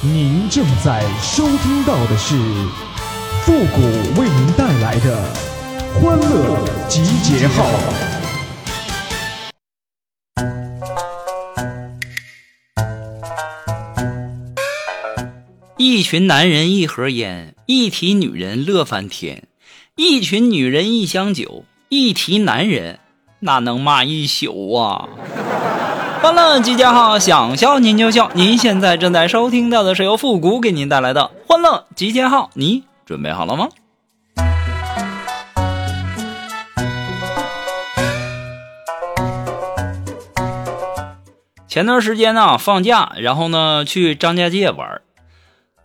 [0.00, 2.36] 您正在收听到的是
[3.42, 3.80] 复古
[4.20, 5.24] 为您带来的
[5.94, 7.66] 欢乐集结号。
[15.76, 19.48] 一群男人一盒烟，一提女人乐翻天；
[19.96, 23.00] 一群女人一箱酒，一提男人
[23.40, 25.08] 那能骂一宿啊！
[26.20, 28.28] 欢乐集结号，想笑您就笑。
[28.34, 33.68] 您现在正在收听到的是由复古给您带来的欢乐集结号，你准备好了吗？
[41.68, 45.00] 前段时间呢，放假，然后呢去张家界玩，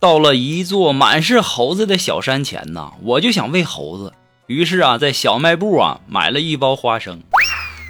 [0.00, 4.12] 到了一座满是猴子的小山前呢，我就想喂猴子，
[4.48, 7.22] 于是啊，在小卖部啊买了一包花生，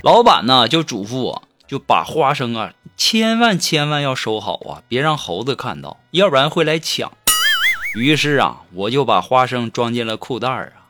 [0.03, 1.44] 老板呢就嘱咐我。
[1.75, 7.11] 就把花生啊，千万千万要收好啊，别让猴子看到，要不然会来抢。
[7.97, 10.87] 于是啊，我就把花生装进了裤袋啊。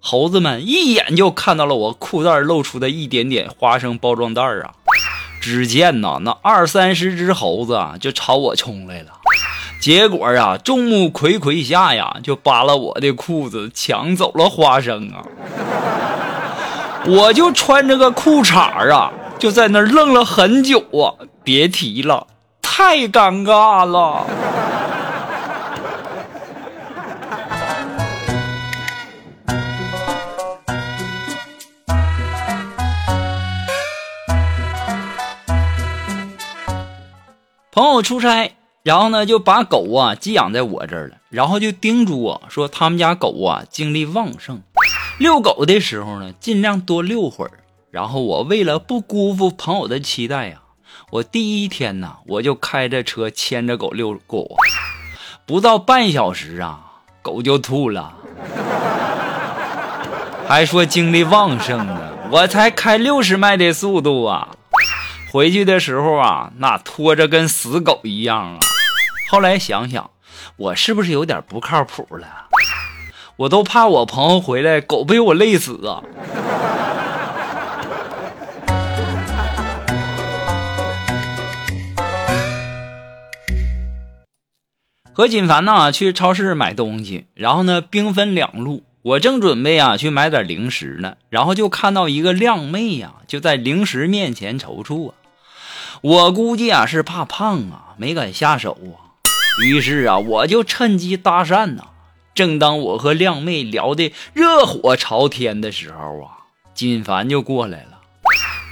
[0.00, 4.74] 猴子们一眼就看到了我裤袋露出的一点点花生包装袋啊。
[5.40, 9.12] 只见呐，那二三十只猴子啊，就朝我冲来了。
[9.80, 15.22] 结果啊，众目睽睽下呀，就扒了我的裤子，抢走了花生啊。
[17.06, 19.12] 我就穿着个裤衩啊。
[19.38, 21.14] 就在那儿愣了很久啊！
[21.44, 22.26] 别提了，
[22.60, 24.26] 太尴尬了。
[37.70, 44.60] 朋友出差，然后呢就把狗啊寄养在我这儿了，然后就叮嘱我说，他们家狗啊精力旺盛，
[45.20, 47.52] 遛狗的时候呢尽量多遛会儿。
[47.90, 50.60] 然后我为了不辜负朋友的期待呀，
[51.10, 54.46] 我第一天呢，我就开着车牵着狗遛狗，
[55.46, 56.80] 不到半小时啊，
[57.22, 58.12] 狗就吐了，
[60.46, 62.12] 还说精力旺盛呢。
[62.30, 64.48] 我才开六十迈的速度啊，
[65.32, 68.58] 回去的时候啊，那拖着跟死狗一样啊。
[69.30, 70.10] 后来想想，
[70.56, 72.26] 我是不是有点不靠谱了？
[73.36, 76.02] 我都怕我朋友回来，狗被我累死啊。
[85.18, 95.14] 和锦凡呢去超市买东西，然后呢兵分两路，我正准备啊去买点零食呢，然后就看到一个靓妹呀就在零食面前踌躇啊，
[96.02, 99.18] 我估计啊是怕胖啊没敢下手啊，
[99.64, 101.88] 于是啊我就趁机搭讪呐。
[102.32, 107.98] 正当我和靓妹聊的热火朝天的时候啊，锦凡就过来了，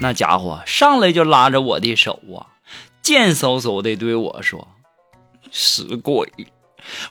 [0.01, 2.55] 那家伙上来就拉着我的手啊，
[3.03, 4.69] 贱嗖嗖的对我说。
[5.51, 6.33] 死鬼，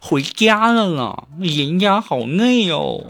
[0.02, 1.24] 回家了啦！
[1.40, 3.06] 人家好累哦。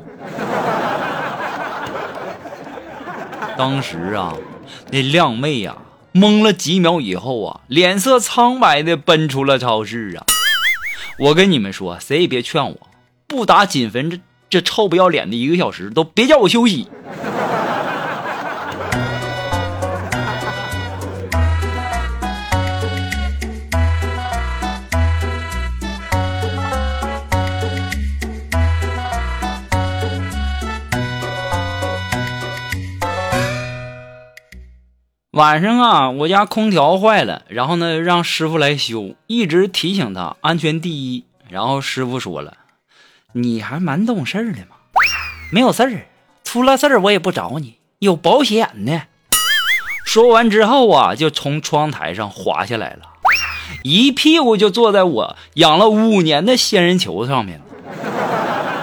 [3.58, 4.35] 当时啊，
[4.91, 5.78] 那靓妹呀，
[6.14, 10.25] 懵了几秒以后啊，脸色苍白的奔出了超市啊。
[11.19, 12.78] 我跟你们说，谁也别劝我，
[13.28, 14.19] 不打锦坟这
[14.50, 16.88] 这臭不要脸的一个小时，都别叫我休息。
[35.35, 41.25] 晚上啊，我家空调坏了，然后呢，让师傅来修，一直提醒他安全第一。
[41.50, 42.53] 然后师傅说了
[43.35, 44.78] ：“你还蛮懂事的嘛，
[45.51, 46.07] 没有事儿，
[46.46, 49.01] 出了事儿我也不找你，有保险呢。”
[50.07, 53.02] 说完之后啊，就从窗台上滑下来了，
[53.84, 57.59] 一屁股就坐在我养了五年的仙人球上面。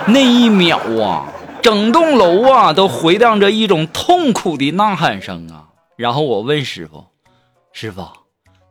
[0.08, 1.32] 那一秒啊，
[1.62, 5.71] 整栋楼啊都回荡着一种痛苦的呐喊声啊。
[6.02, 7.04] 然后我问师傅
[7.72, 8.08] ：“师傅，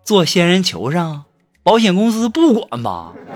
[0.04, 1.24] 坐仙人球上，
[1.64, 3.14] 保险公司不管吧？”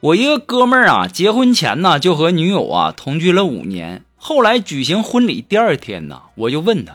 [0.00, 4.03] 我一个哥们儿啊，结婚前呢就和女友啊同居了五年。
[4.26, 6.94] 后来举行婚礼第二天呢，我就问他，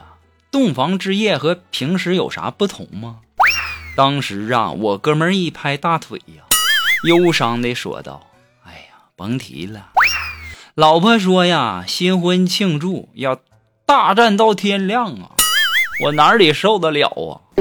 [0.49, 3.17] 洞房之夜和平时有啥不同吗？
[3.95, 6.41] 当时啊，我哥们一拍大腿呀，
[7.03, 8.25] 忧伤的说道
[8.65, 9.89] ：“哎呀，甭提了，
[10.73, 13.37] 老婆说呀，新婚庆祝要
[13.85, 15.29] 大战到天亮啊，
[16.05, 17.53] 我哪里受得了啊？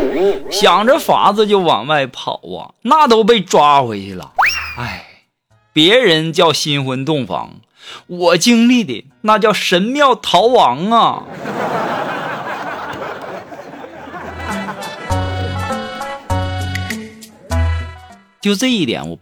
[0.50, 4.32] 想着法子就往外跑啊，那都被抓回去了。
[4.78, 5.04] 哎，
[5.74, 7.56] 别人叫新婚洞房，
[8.06, 11.23] 我经历的那叫神庙逃亡啊！
[18.40, 19.19] 就这一点，我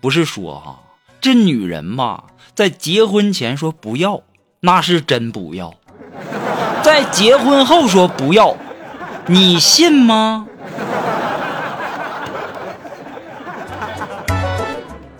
[0.00, 0.80] 不是说哈，
[1.20, 2.24] 这女人吧，
[2.54, 4.22] 在结婚前说不要，
[4.60, 5.70] 那是真不要；
[6.82, 8.56] 在结婚后说不要，
[9.26, 10.46] 你信吗？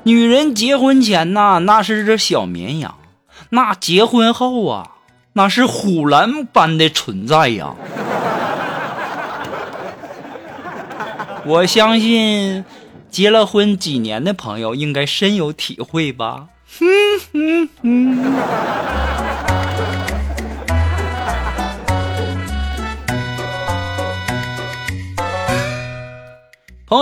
[0.06, 2.92] 女人结婚前呐，那是只小绵羊；
[3.50, 4.92] 那结婚后啊，
[5.34, 7.74] 那是虎狼般的存在呀！
[11.44, 12.64] 我相信。
[13.08, 16.48] 结了婚几年的朋友应该深有体会吧？
[16.78, 16.86] 朋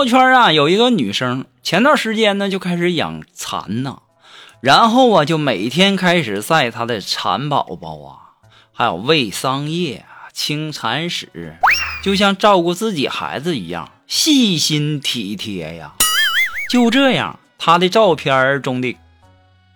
[0.07, 4.01] 圈啊，有一个女生，前段时间呢就开始养蚕呢，
[4.61, 8.11] 然后啊就每天开始晒她的蚕宝宝啊，
[8.71, 11.57] 还有喂桑叶、清蚕屎，
[12.03, 15.93] 就像照顾自己孩子一样细心体贴呀。
[16.69, 18.97] 就这样，他的照片中的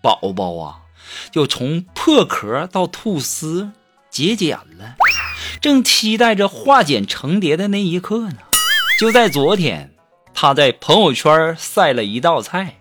[0.01, 0.79] 宝宝啊，
[1.31, 3.71] 就从破壳到吐丝
[4.09, 4.95] 结茧了，
[5.61, 8.37] 正期待着化茧成蝶的那一刻呢。
[8.99, 9.93] 就在昨天，
[10.41, 12.75] 他在朋友圈晒了一道菜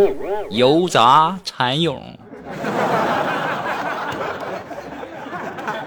[0.52, 1.98] ——油炸蚕蛹。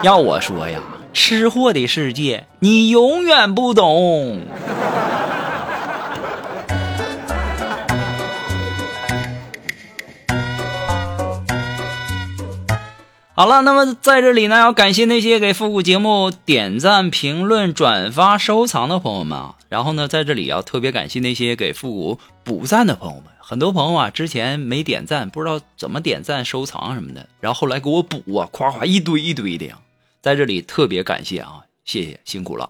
[0.01, 0.79] 要我说呀，
[1.13, 4.41] 吃货的世界你永远不懂。
[13.41, 19.55] 好了，那么在这里呢，要感谢那些给复古节目点赞、评论、转发、收藏的朋友们啊。
[19.67, 23.23] 然后呢，在这里要特别感谢那些给复古补赞的朋友们。
[23.39, 29.79] 很多朋友啊，之前没点赞，不知道怎么点赞、收藏什么的，然后后来给我补啊，夸夸一堆一堆的呀。
[30.21, 31.61] 在这里特别感谢啊，
[31.91, 32.69] 谢谢辛苦了。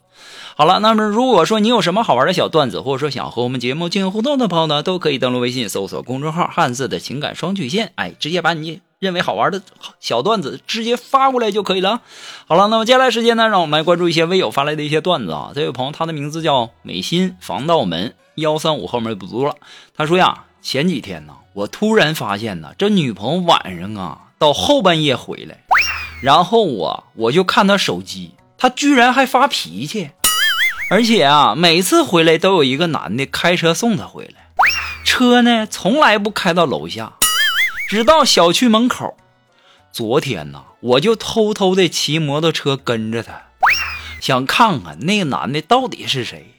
[0.56, 8.82] 好了，那么如果说你有什么好玩的小段子，或者说想和我们节目进行互动的朋友呢，都可以登录微信搜索公众号“汉字的情感双曲线”，哎，直接把你。
[8.98, 9.64] 认为好玩的
[10.00, 12.02] 小段子直接发过来就可以了。
[12.46, 15.52] 好了，那么接下来时间呢，让我们来关注一些微友发来的一些段子啊。
[15.56, 19.56] 这位朋友他的名字叫美心防盗门幺三五后面不读了。
[19.96, 25.64] 他说呀，前几天呢，我突然发现呢，这女朋友晚上啊到后半夜回来，
[26.22, 30.12] 然后我我就看他手机，他居然还发脾气，
[30.92, 34.64] 而且啊每次回来都有一个男的开车送他回来，
[35.04, 37.14] 车呢从来不开到楼下。
[37.90, 39.18] 直到小区门口，
[39.92, 43.46] 昨天呢，我就偷偷的骑摩托车跟着他，
[44.22, 46.54] 想看看那个男的到底是谁。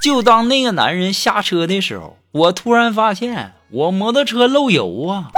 [0.00, 5.32] 就当那个男人下车的时候，我突然发现我摩托车漏油啊！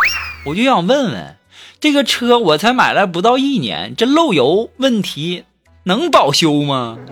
[0.44, 1.36] 我就想问问，
[1.80, 5.44] 这个车我才买来不到一年，这漏油问题
[5.84, 6.98] 能保修吗？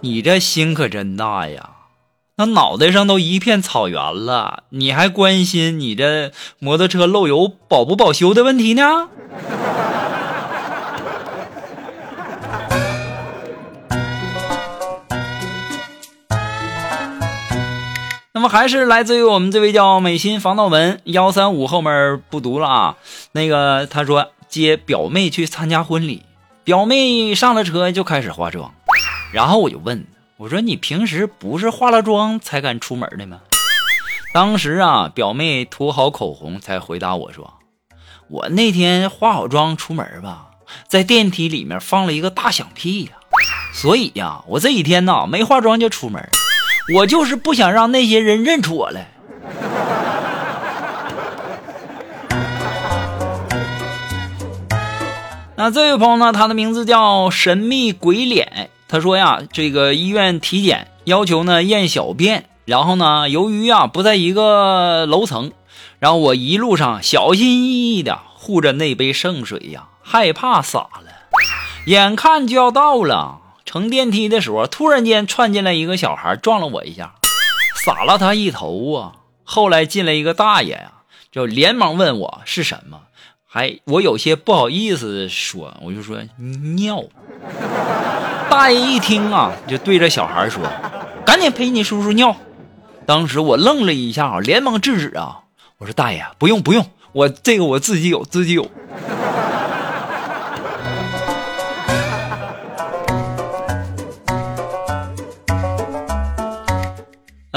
[0.00, 1.70] 你这心可真大呀！
[2.36, 9.08] 那脑袋上都一片草原了，你还关心你这摩托车漏油保不保修的问题呢？
[18.42, 22.96] 么还是来自于我们这位叫美心防盗门幺三五后面不读了啊。
[23.32, 26.24] 那个他说接表妹去参加婚礼，
[26.64, 28.74] 表妹上了车就开始化妆，
[29.32, 30.06] 然后我就问。
[30.36, 33.40] 我说你平时不是化了妆才敢出门的吗？
[34.34, 37.54] 当时啊，表妹涂好口红才回答我说
[38.28, 40.48] ：“我那天化好妆出门吧，
[40.88, 43.12] 在电梯里面放了一个大响屁呀，
[43.72, 46.28] 所以呀，我这几天呢没化妆就出门，
[46.94, 49.08] 我就是不想让那些人认出我来。”
[55.54, 58.70] 那这位朋友呢，他的名字叫神秘鬼脸。
[58.88, 65.52] 他说呀，这个医院体检要求呢验小便，然后呢，由于啊不在一个楼层，
[66.00, 71.12] 然后我一路上小心翼翼的护着那杯圣水呀，害怕洒了。
[71.86, 73.41] 眼看就要到了，
[73.72, 77.14] 乘电梯的时候，突然间窜进来一个小孩，撞了我一下，
[77.86, 79.12] 洒了他一头啊。
[79.44, 80.92] 后来进来一个大爷呀，
[81.30, 83.00] 就连忙问我是什么，
[83.48, 86.18] 还我有些不好意思说，我就说
[86.76, 87.02] 尿。
[88.50, 90.62] 大爷一听啊，就对着小孩说
[91.24, 92.36] ：“赶紧陪你叔叔尿。”
[93.06, 95.44] 当时我愣了一下，连忙制止啊，
[95.78, 98.70] 我说：“大爷，不用不用，我这个我自己有，自己有。”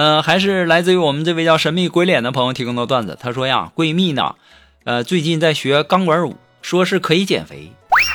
[0.05, 3.17] 呃，还是来自于我们这位叫神秘鬼脸的朋友提供的段子。
[3.19, 4.35] 他说呀，闺蜜呢，
[4.83, 7.71] 呃，最近在学钢管舞，说是可以减肥，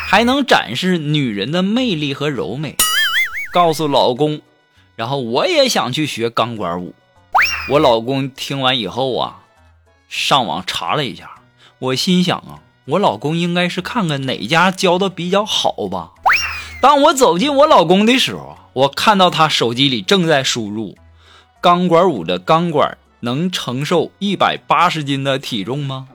[0.06, 2.76] 还能展示女人的魅力和柔美。
[3.52, 4.40] 告诉老公，
[4.94, 6.94] 然后我也想去学钢管舞。
[7.70, 9.40] 我老公听完以后啊，
[10.08, 11.40] 上网查了一下，
[11.80, 16.12] 我心想啊，我老公应该是看看哪家教的比较好吧。
[16.80, 20.96] 当我走进我老公的时候，我看到他手机里正在输入。
[21.60, 26.08] 钢管舞的钢管能承受一百八十斤的体重吗？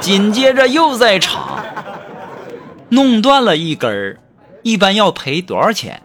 [0.00, 1.62] 紧接着又在查，
[2.88, 4.18] 弄断了一根儿，
[4.62, 6.02] 一般要赔多少钱？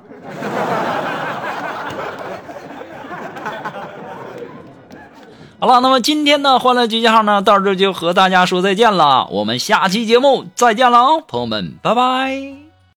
[5.58, 9.28] 好了，那么今天的欢乐集结号呢，到这就和大家说再见了。
[9.32, 12.65] 我们下期节目再见了啊，朋友们，拜拜。